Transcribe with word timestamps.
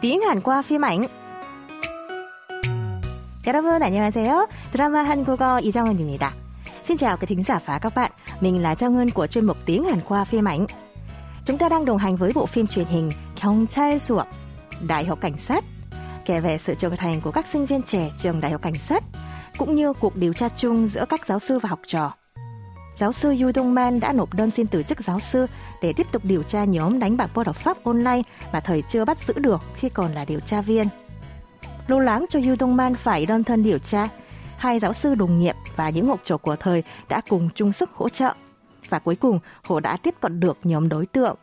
tiếng 0.00 0.20
Hàn 0.20 0.40
qua 0.40 0.62
phim 0.62 0.84
ảnh. 0.84 1.06
여러분 3.46 3.82
안녕하세요. 3.82 4.48
드라마 4.72 5.02
한국어 5.02 5.60
이정은입니다. 5.60 6.32
Xin 6.84 6.96
chào 6.96 7.16
quý 7.16 7.26
thính 7.26 7.42
giả 7.44 7.60
và 7.66 7.78
các 7.78 7.94
bạn. 7.94 8.12
Mình 8.40 8.62
là 8.62 8.74
Trang 8.74 8.96
Ngân 8.96 9.10
của 9.10 9.26
chuyên 9.26 9.44
mục 9.44 9.56
tiếng 9.66 9.84
Hàn 9.84 10.00
qua 10.08 10.24
phim 10.24 10.48
ảnh. 10.48 10.66
Chúng 11.44 11.58
ta 11.58 11.68
đang 11.68 11.84
đồng 11.84 11.98
hành 11.98 12.16
với 12.16 12.32
bộ 12.34 12.46
phim 12.46 12.66
truyền 12.66 12.86
hình 12.86 13.12
경찰 13.36 13.98
수업, 13.98 14.26
Đại 14.86 15.04
học 15.04 15.18
Cảnh 15.20 15.38
sát, 15.38 15.64
kể 16.24 16.40
về 16.40 16.58
sự 16.58 16.74
trưởng 16.74 16.96
thành 16.96 17.20
của 17.20 17.30
các 17.30 17.46
sinh 17.46 17.66
viên 17.66 17.82
trẻ 17.82 18.10
trường 18.22 18.40
Đại 18.40 18.52
học 18.52 18.62
Cảnh 18.62 18.78
sát, 18.78 19.04
cũng 19.58 19.74
như 19.74 19.92
cuộc 19.92 20.16
điều 20.16 20.32
tra 20.32 20.48
chung 20.48 20.88
giữa 20.88 21.04
các 21.08 21.26
giáo 21.26 21.38
sư 21.38 21.58
và 21.58 21.68
học 21.68 21.80
trò. 21.86 22.12
Giáo 22.99 23.11
sư 23.11 23.35
Yu 23.41 23.51
Dong 23.51 23.73
Man 23.73 23.99
đã 23.99 24.13
nộp 24.13 24.33
đơn 24.33 24.51
xin 24.51 24.67
từ 24.67 24.83
chức 24.83 25.01
giáo 25.01 25.19
sư 25.19 25.45
để 25.81 25.93
tiếp 25.93 26.07
tục 26.11 26.25
điều 26.25 26.43
tra 26.43 26.63
nhóm 26.63 26.99
đánh 26.99 27.17
bạc 27.17 27.31
bất 27.35 27.47
hợp 27.47 27.55
pháp 27.55 27.83
online 27.83 28.21
mà 28.53 28.59
thời 28.59 28.81
chưa 28.81 29.05
bắt 29.05 29.17
giữ 29.27 29.33
được 29.33 29.61
khi 29.75 29.89
còn 29.89 30.11
là 30.11 30.25
điều 30.25 30.39
tra 30.39 30.61
viên. 30.61 30.87
Lo 31.87 31.99
lắng 31.99 32.25
cho 32.29 32.39
Yu 32.39 32.55
Dong 32.59 32.75
Man 32.75 32.95
phải 32.95 33.25
đơn 33.25 33.43
thân 33.43 33.63
điều 33.63 33.79
tra, 33.79 34.07
hai 34.57 34.79
giáo 34.79 34.93
sư 34.93 35.15
đồng 35.15 35.39
nghiệp 35.39 35.55
và 35.75 35.89
những 35.89 36.07
học 36.07 36.19
trò 36.23 36.37
của 36.37 36.55
thời 36.55 36.83
đã 37.09 37.21
cùng 37.29 37.49
chung 37.55 37.71
sức 37.71 37.89
hỗ 37.93 38.09
trợ. 38.09 38.33
Và 38.89 38.99
cuối 38.99 39.15
cùng, 39.15 39.39
họ 39.63 39.79
đã 39.79 39.97
tiếp 39.97 40.15
cận 40.21 40.39
được 40.39 40.57
nhóm 40.63 40.89
đối 40.89 41.05
tượng. 41.05 41.35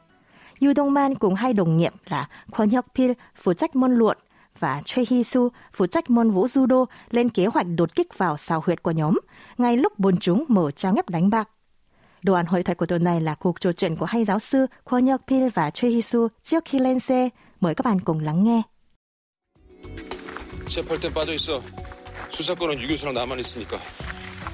Yu 0.61 0.73
Dong 0.77 0.95
Man 0.95 1.15
cùng 1.15 1.35
hai 1.35 1.53
đồng 1.53 1.77
nghiệp 1.77 1.93
là 2.09 2.29
Kwon 2.51 2.71
Hyuk 2.71 2.87
Pil 2.95 3.13
phụ 3.43 3.55
trách 3.55 3.77
môn 3.77 3.95
luận 3.95 4.19
và 4.59 4.83
Choi 4.85 5.07
Hee 5.11 5.23
Su 5.23 5.49
phụ 5.73 5.87
trách 5.87 6.11
môn 6.11 6.31
vũ 6.31 6.47
judo 6.47 6.85
lên 7.11 7.29
kế 7.29 7.47
hoạch 7.47 7.67
đột 7.77 7.95
kích 7.95 8.19
vào 8.19 8.37
xào 8.37 8.63
huyệt 8.67 8.83
của 8.83 8.91
nhóm, 8.91 9.19
ngay 9.59 9.77
lúc 9.77 9.99
bọn 9.99 10.17
chúng 10.17 10.45
mở 10.49 10.71
trang 10.71 10.95
ép 10.95 11.11
đánh 11.11 11.31
bạc. 11.31 11.49
Đoạn 12.27 12.47
hội 12.47 12.63
thoại 12.63 12.75
của 12.75 12.87
tuần 12.87 13.05
này 13.05 13.21
là 13.21 13.35
cuộc 13.35 13.61
trò 13.61 13.73
chuyện 13.73 13.97
của 13.97 14.07
hai 14.07 14.25
giáo 14.25 14.39
sư 14.39 14.67
Kwon 14.85 15.05
Hyuk 15.07 15.21
Pil 15.27 15.49
và 15.55 15.71
Choi 15.71 15.91
Hee 15.93 16.01
Su 16.01 16.29
trước 16.43 16.65
khi 16.65 16.79
lên 16.79 17.01
xe. 17.01 17.29
Mời 17.61 17.75
các 17.75 17.85
bạn 17.85 18.01
cùng 18.01 18.21
lắng 18.21 18.45
nghe. 18.45 18.63
체포할 20.69 21.01
땐 21.01 21.13
빠져 21.15 21.33
있어. 21.35 21.63
수사권은 22.31 22.81
유 22.83 22.89
교수랑 22.89 23.15
나만 23.15 23.39
있으니까. 23.39 23.79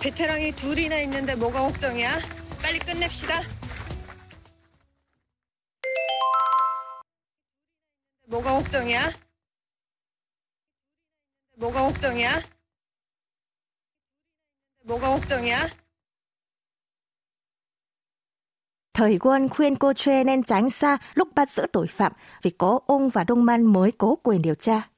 베테랑이 0.03 0.53
둘이나 0.53 1.00
있는데 1.00 1.34
뭐가 1.34 1.61
걱정이야? 1.61 2.20
빨리 2.62 2.78
끝냅시다. 2.78 3.41
뭐가 8.27 8.53
걱정이야? 8.53 9.12
뭐가 11.56 11.81
걱정이야? 11.83 12.43
뭐가 14.84 15.09
걱정이야? 15.09 15.81
Thời 18.94 19.20
quân 19.20 19.50
khuyên 19.50 19.76
cô 19.76 19.94
Chue 19.94 20.23
nên 20.23 20.44
tránh 20.44 20.70
xa 20.70 20.98
lúc 21.14 21.28
bắt 21.36 21.52
giữ 21.52 21.64
tội 21.73 21.88
phạm 21.88 22.12
vì 22.42 22.50
có 22.50 22.80
ông 22.86 23.09
và 23.09 23.23
Đông 23.23 23.45
Man 23.45 23.66
mới 23.66 23.92
cố 23.92 24.17
quyền 24.23 24.42
điều 24.42 24.56
tra. 24.56 24.90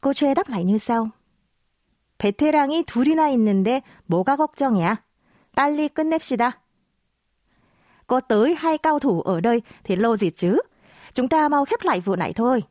Cô 0.00 0.12
Chue 0.12 0.34
đáp 0.34 0.48
lại 0.48 0.64
như 0.64 0.78
sau. 0.78 1.08
베테랑이 2.20 2.82
둘이나 2.84 3.30
있는데 3.30 3.82
뭐가 4.06 4.36
걱정이야? 4.36 5.02
빨리 5.56 5.88
끝냅시다. 5.88 6.60
Có 8.06 8.20
tới 8.20 8.54
hai 8.58 8.78
cao 8.78 8.98
thủ 8.98 9.20
ở 9.20 9.40
đây 9.40 9.62
thì 9.84 9.96
lâu 9.96 10.16
gì 10.16 10.30
chứ? 10.30 10.60
Chúng 11.14 11.28
ta 11.28 11.48
mau 11.48 11.64
khép 11.64 11.80
lại 11.82 12.00
vụ 12.00 12.16
này 12.16 12.32
thôi. 12.32 12.62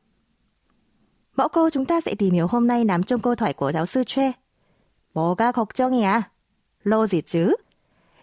Mẫu 1.35 1.47
câu 1.47 1.69
chúng 1.69 1.85
ta 1.85 2.01
sẽ 2.01 2.15
tìm 2.15 2.33
hiểu 2.33 2.47
hôm 2.47 2.67
nay 2.67 2.83
nằm 2.83 3.03
trong 3.03 3.21
câu 3.21 3.35
thoại 3.35 3.53
của 3.53 3.71
giáo 3.71 3.85
sư 3.85 4.03
Chue. 4.03 4.31
뭐가 5.13 5.51
걱정이야? 5.51 6.21
Lâu 6.83 7.07
gì 7.07 7.21
chứ? 7.21 7.55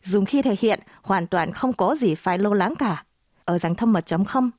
dùng 0.04 0.26
khi 0.26 0.42
thể 0.42 0.56
hiện 0.60 0.80
hoàn 1.02 1.28
toàn 1.28 1.52
không 1.52 1.74
có 1.74 1.96
gì 1.96 2.16
phải 2.16 2.38
lo 2.38 2.54
lắng 2.54 2.74
cả. 2.80 3.04
Ở 3.46 3.58
dạng 3.58 3.76
thâm 3.76 3.94
mật 3.94 4.06
chấm 4.06 4.26
không, 4.26 4.52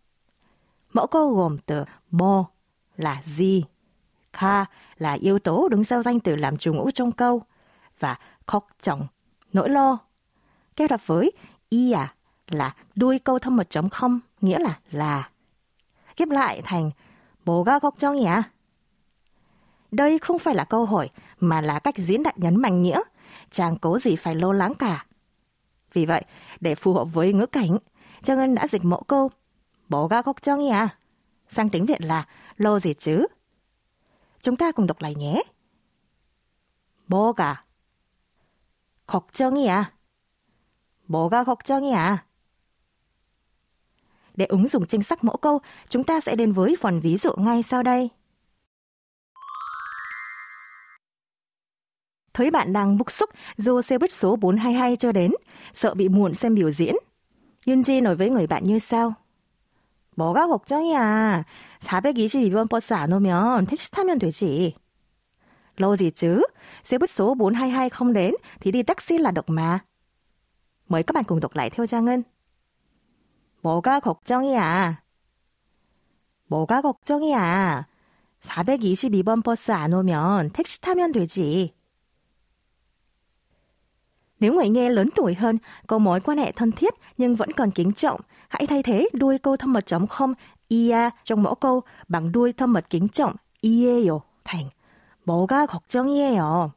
mẫu 0.93 1.07
câu 1.07 1.35
gồm 1.35 1.59
từ 1.67 1.85
mo 2.11 2.45
là 2.97 3.23
gì, 3.25 3.65
kha 4.33 4.65
là 4.99 5.13
yếu 5.13 5.39
tố 5.39 5.69
đứng 5.69 5.85
sau 5.85 6.03
danh 6.03 6.21
từ 6.21 6.37
làm 6.37 6.57
chủ 6.57 6.73
ngữ 6.73 6.91
trong 6.95 7.13
câu 7.13 7.43
và 7.99 8.19
khóc 8.47 8.67
chồng, 8.81 9.07
nỗi 9.53 9.71
lo. 9.71 9.99
Kết 10.77 10.91
hợp 10.91 11.07
với 11.07 11.33
ia 11.69 11.93
à, 11.93 12.15
là 12.49 12.75
đuôi 12.95 13.19
câu 13.19 13.39
thâm 13.39 13.57
mật 13.57 13.71
chấm 13.71 13.89
không 13.89 14.21
nghĩa 14.41 14.59
là 14.59 14.79
là. 14.91 15.29
Ghép 16.17 16.29
lại 16.29 16.63
thành 16.65 16.91
bố 17.45 17.63
ga 17.63 17.79
khóc 17.79 17.95
chồng 17.99 18.17
nhỉ? 18.17 18.25
À. 18.25 18.43
Đây 19.91 20.19
không 20.19 20.39
phải 20.39 20.55
là 20.55 20.65
câu 20.65 20.85
hỏi 20.85 21.11
mà 21.41 21.61
là 21.61 21.79
cách 21.79 21.99
diễn 21.99 22.23
đạt 22.23 22.39
nhấn 22.39 22.57
mạnh 22.57 22.83
nghĩa. 22.83 23.01
Chàng 23.51 23.77
cố 23.77 23.99
gì 23.99 24.17
phải 24.17 24.35
lo 24.35 24.53
lắng 24.53 24.75
cả. 24.75 25.07
Vì 25.94 26.06
vậy, 26.06 26.26
để 26.60 26.76
phù 26.76 26.94
hợp 26.94 27.06
với 27.14 27.34
ngữ 27.34 27.46
cảnh, 27.46 27.78
Trang 28.24 28.38
Ngân 28.38 28.56
đã 28.56 28.68
dịch 28.68 28.86
mẫu 28.86 29.04
câu 29.08 29.30
뭐가 29.90 30.22
걱정이야? 30.22 30.88
sang 31.50 31.70
tiếng 31.70 31.86
Việt 31.86 32.02
là 32.02 32.28
lo 32.58 32.80
gì 32.80 32.94
chứ? 32.94 33.28
Chúng 34.42 34.56
ta 34.56 34.72
cùng 34.72 34.88
đọc 34.88 35.02
lại 35.02 35.16
nhé. 35.16 35.44
뭐가 37.08 37.56
걱정이야? 39.08 39.92
뭐가 41.08 41.44
걱정이야? 41.44 42.18
Để 44.36 44.46
ứng 44.46 44.68
dụng 44.68 44.86
chính 44.86 45.04
xác 45.04 45.24
mẫu 45.24 45.38
câu, 45.38 45.60
chúng 45.90 46.04
ta 46.04 46.22
sẽ 46.22 46.36
đến 46.36 46.52
với 46.52 46.76
phần 46.80 47.00
ví 47.00 47.18
dụ 47.18 47.32
ngay 47.38 47.64
sau 47.64 47.84
đây. 47.84 48.10
Thấy 52.34 52.52
bạn 52.52 52.74
đang 52.74 52.98
bức 52.98 53.12
xúc 53.12 53.30
dù 53.58 53.82
xe 53.82 53.98
buýt 53.98 54.12
số 54.12 54.36
422 54.36 54.96
cho 54.96 55.12
đến, 55.12 55.32
sợ 55.74 55.94
bị 55.94 56.10
muộn 56.10 56.34
xem 56.34 56.56
biểu 56.56 56.72
diễn. 56.72 56.96
Yunji 57.66 58.04
nói 58.04 58.16
với 58.16 58.30
người 58.30 58.48
bạn 58.48 58.64
như 58.64 58.80
sau. 58.80 59.14
뭐가 60.16 60.48
걱정이야. 60.48 61.44
422번 61.82 62.68
버스 62.68 62.94
안 62.94 63.14
오면 63.14 63.66
택시 63.68 63.92
타면 63.92 64.20
되지. 64.20 64.74
Lâu 65.78 65.96
gì 65.96 66.12
chứ? 66.12 66.42
Xe 66.84 66.98
buýt 66.98 67.10
số 67.10 67.36
422 67.36 67.90
không 67.90 68.14
đến 68.14 68.34
thì 68.60 68.72
đi 68.72 68.84
taxi 68.84 69.18
là 69.18 69.32
được 69.32 69.50
mà. 69.50 69.80
Mời 70.90 71.04
các 71.04 71.14
bạn 71.14 71.24
cùng 71.24 71.40
đọc 71.40 71.56
lại 71.56 71.70
theo 71.70 71.88
Trang 71.88 72.06
Ngân. 72.06 72.24
뭐가 73.62 74.00
걱정이야. 74.00 75.02
뭐가 76.48 76.82
걱정이야. 76.82 77.86
422번 78.42 79.44
버스 79.44 79.72
안 79.72 79.94
오면 79.94 80.52
택시 80.52 80.80
타면 80.82 81.12
되지. 81.12 81.74
Nếu 84.42 84.54
người 84.54 84.70
nghe 84.70 84.90
lớn 84.90 85.10
tuổi 85.16 85.34
hơn, 85.34 85.58
có 85.88 85.98
mối 85.98 86.20
quan 86.20 86.38
hệ 86.38 86.52
thân 86.52 86.72
thiết 86.72 86.94
nhưng 87.18 87.36
vẫn 87.36 87.52
còn 87.52 87.72
kính 87.72 87.94
trọng, 87.94 88.22
hãy 88.48 88.68
thay 88.68 88.84
thế 88.84 89.10
đuôi 89.14 89.38
câu 89.38 89.58
thâm 89.58 89.74
mật 89.74 89.86
không 90.10 90.34
ia 90.68 91.10
trong 91.24 91.44
mẫu 91.44 91.56
câu 91.56 91.82
bằng 92.08 92.32
đuôi 92.32 92.54
thâm 92.54 92.74
mật 92.74 92.90
kính 92.90 93.08
trọng 93.08 93.36
이에요 93.62 94.20
thành 94.46 94.70
뭐가 95.26 95.66
걱정이에요. 95.66 96.72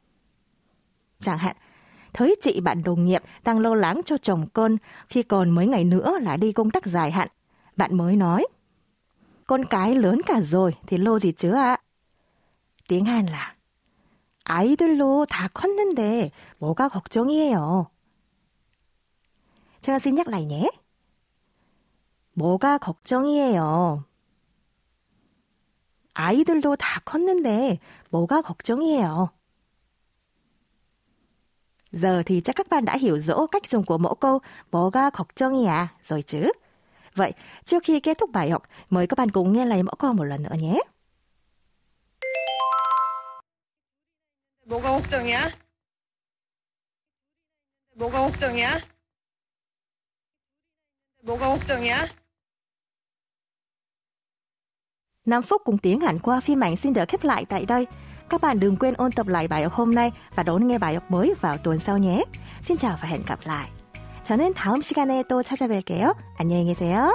Chẳng 1.20 1.38
hạn, 1.38 1.56
thấy 2.12 2.36
chị 2.42 2.60
bạn 2.60 2.82
đồng 2.82 3.06
nghiệp 3.06 3.22
đang 3.44 3.58
lo 3.58 3.74
lắng 3.74 4.00
cho 4.04 4.16
chồng 4.18 4.46
con 4.52 4.76
khi 5.08 5.22
còn 5.22 5.50
mấy 5.50 5.66
ngày 5.66 5.84
nữa 5.84 6.18
là 6.22 6.36
đi 6.36 6.52
công 6.52 6.70
tác 6.70 6.86
dài 6.86 7.10
hạn. 7.10 7.28
Bạn 7.76 7.96
mới 7.96 8.16
nói, 8.16 8.46
con 9.46 9.64
cái 9.64 9.94
lớn 9.94 10.20
cả 10.26 10.40
rồi 10.40 10.74
thì 10.86 10.96
lo 10.96 11.18
gì 11.18 11.32
chứ 11.32 11.50
ạ? 11.52 11.76
Tiếng 12.88 13.04
Hàn 13.04 13.26
là 13.26 13.53
아이들로 14.44 15.26
다 15.26 15.48
컸는데 15.48 16.30
뭐가 16.58 16.88
걱정이에요. 16.88 17.90
제가 19.80 19.98
xin 19.98 20.14
nhắc 20.14 20.28
lại 20.28 20.44
nhé. 20.46 20.70
뭐가 22.34 22.78
걱정이에요. 22.78 24.04
아이들도 26.14 26.76
다 26.76 27.00
컸는데 27.04 27.78
뭐가 28.10 28.42
걱정이에요. 28.42 29.30
Giờ 31.92 32.22
thì 32.26 32.40
chắc 32.40 32.56
các 32.56 32.68
bạn 32.68 32.84
đã 32.84 32.96
hiểu 32.96 33.18
rõ 33.18 33.46
cách 33.46 33.66
dùng 33.66 33.84
của 33.84 33.98
mẫu 33.98 34.14
câu 34.14 34.40
뭐가 34.70 35.10
걱정이야 35.10 35.86
rồi 36.02 36.22
chứ. 36.22 36.52
Vậy, 37.14 37.32
trước 37.64 37.82
khi 37.82 38.00
kết 38.00 38.18
thúc 38.18 38.30
bài 38.30 38.50
học, 38.50 38.62
mời 38.90 39.06
các 39.06 39.18
bạn 39.18 39.30
cùng 39.30 39.52
nghe 39.52 39.64
lại 39.64 39.82
mẫu 39.82 39.94
câu 39.98 40.12
một 40.12 40.24
lần 40.24 40.42
nữa 40.42 40.56
nhé. 40.60 40.80
걱정이야? 45.04 45.50
뭐가 47.96 48.20
걱정이야? 48.20 48.80
뭐가 51.22 51.48
걱정이야? 51.48 52.08
5 55.24 55.42
phút 55.42 55.64
cùng 55.64 55.78
tiếng 55.78 56.00
Hàn 56.00 56.18
qua 56.18 56.40
phim 56.40 56.60
ảnh 56.60 56.76
xin 56.76 56.92
được 56.92 57.08
khép 57.08 57.24
lại 57.24 57.44
tại 57.48 57.66
đây. 57.66 57.86
Các 58.28 58.40
bạn 58.40 58.60
đừng 58.60 58.76
quên 58.76 58.94
ôn 58.94 59.12
tập 59.12 59.26
lại 59.26 59.48
bài 59.48 59.62
học 59.62 59.72
hôm 59.72 59.94
nay 59.94 60.12
và 60.34 60.42
đón 60.42 60.68
nghe 60.68 60.78
bài 60.78 60.94
học 60.94 61.10
mới 61.10 61.34
vào 61.40 61.58
tuần 61.58 61.78
sau 61.78 61.98
nhé. 61.98 62.24
Xin 62.62 62.76
chào 62.76 62.98
và 63.02 63.08
hẹn 63.08 63.22
gặp 63.26 63.38
lại. 63.44 63.70
저는 64.24 64.54
다음 64.54 64.80
시간에 64.80 65.24
또 65.28 65.42
찾아뵐게요. 65.42 66.14
안녕히 66.38 66.66
계세요. 66.66 67.10